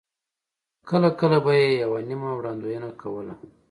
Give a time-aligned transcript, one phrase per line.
[0.89, 3.33] کله کله به یې یوه نیمه وړاندوینه کوله.